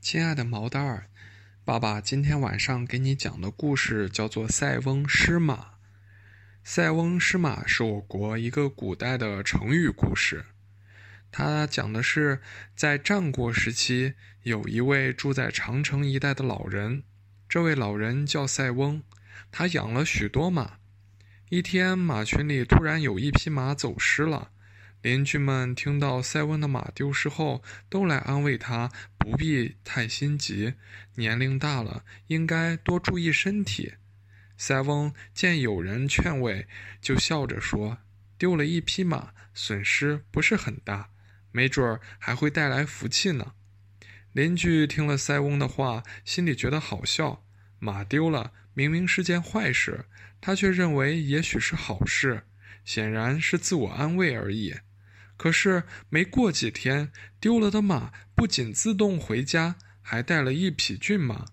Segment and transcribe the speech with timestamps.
[0.00, 1.08] 亲爱的毛蛋儿，
[1.62, 5.54] 爸爸今天晚上给你讲的故事叫做《塞翁失马》。
[6.64, 10.46] 塞翁失马是我国一个古代的成语故事，
[11.30, 12.40] 它讲的是
[12.74, 17.02] 在战国时期，有一位住在长城一带的老人，
[17.46, 19.02] 这位老人叫塞翁，
[19.52, 20.78] 他养了许多马。
[21.50, 24.50] 一天，马群里突然有一匹马走失了。
[25.02, 30.74] 邻居们听到塞翁的马丢失后，都来安慰他，不必太心急，
[31.14, 33.94] 年龄大了，应该多注意身体。
[34.58, 36.66] 塞翁见有人劝慰，
[37.00, 37.96] 就笑着说
[38.36, 41.08] ：“丢了一匹马，损失不是很大，
[41.50, 43.54] 没准儿还会带来福气呢。”
[44.32, 47.42] 邻居听了塞翁的话，心里觉得好笑。
[47.78, 50.04] 马丢了，明明是件坏事，
[50.42, 52.42] 他却认为也许是好事，
[52.84, 54.74] 显然是自我安慰而已。
[55.40, 61.46] 可是没过几天，丢了的马不仅自动回家，还带了一匹骏马。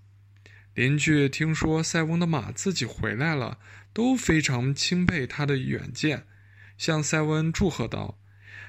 [0.74, 3.60] 邻居听说塞翁的马自己回来了，
[3.94, 6.28] 都非常钦佩他的远见，
[6.78, 8.20] 向塞翁祝贺道：“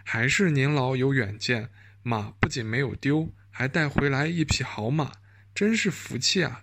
[0.07, 1.71] 还是您老有远见，
[2.05, 5.15] 马不仅没有丢，还带回来一匹好马，
[5.53, 6.63] 真是福气啊！”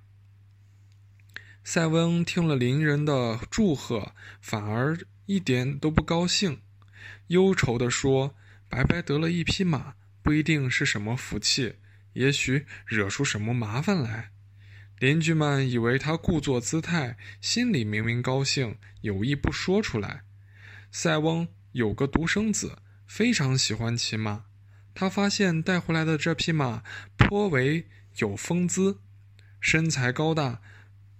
[1.66, 6.61] 塞翁听了邻人的祝贺，反而一点都不高兴，
[7.28, 8.33] 忧愁地说。
[8.69, 11.75] 白白得了一匹马，不一定是什么福气，
[12.13, 14.31] 也许惹出什么麻烦来。
[14.99, 20.23] 邻居们以为他故作姿态，心里明明高兴，有意不说出来。
[20.91, 24.45] 塞翁有个独生子，非常喜欢骑马。
[24.93, 26.81] 他发现带回来的这匹马
[27.17, 29.02] 颇为有风姿，
[29.59, 30.61] 身材高大，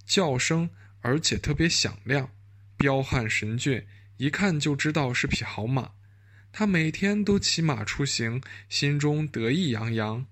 [0.06, 0.70] 叫声
[1.02, 2.32] 而且特别响亮，
[2.78, 3.86] 彪悍神俊，
[4.16, 5.95] 一看就知道是匹好马。
[6.58, 10.26] 他每天都骑马出行，心中得意洋洋。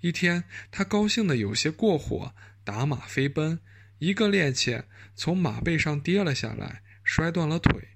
[0.00, 3.60] 一天，他高兴得有些过火，打马飞奔，
[3.98, 7.88] 一个趔趄，从马背上跌了下来，摔断了腿。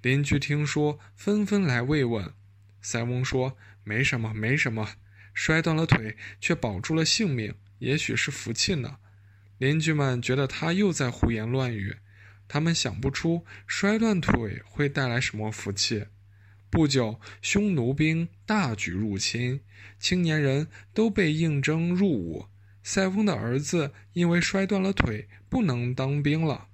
[0.00, 2.32] 邻居听说，纷纷来慰问。
[2.80, 4.94] 塞翁说：“没什么，没什么，
[5.34, 8.96] 摔断了腿却保住了性命，也许是福气呢。”
[9.58, 11.94] 邻居们觉得他又在胡言乱语，
[12.48, 16.06] 他们想不出摔断腿会带来什么福气。
[16.70, 19.60] 不久，匈奴兵大举入侵，
[19.98, 22.46] 青年人都被应征入伍。
[22.82, 26.68] 塞翁的儿子因为摔断了腿，不能当兵了。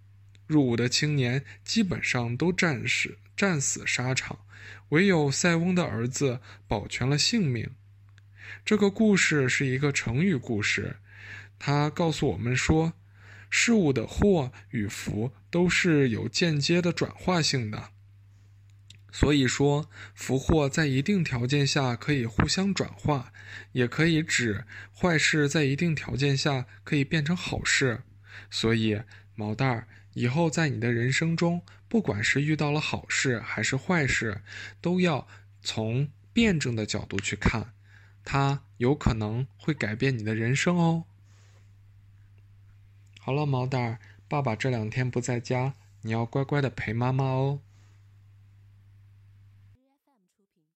[0.46, 4.40] 入伍的青年基本上都战死战死沙场，
[4.90, 7.70] 唯有塞翁的儿子保全了性命。
[8.64, 10.96] 这个故事是一个成语故事，
[11.58, 12.92] 它告诉我们说，
[13.48, 17.93] 事物的祸与福都是有间接的转化性的。
[19.14, 23.32] 所以说，福祸在一定条件下可以互相转化，
[23.70, 28.02] 也可以指坏事在一定条件下可以变成好事。
[28.50, 29.02] 所以，
[29.36, 34.42] 毛蛋儿以后在你的人生中，不管是遇到了好事还是坏事，
[34.80, 35.28] 都要
[35.62, 37.72] 从辩证的角度去看，
[38.24, 41.04] 它有可能会改变你的人生哦。
[43.20, 47.60] 好了，毛蛋儿，爸爸这两天不在家，你要乖乖的陪妈妈哦。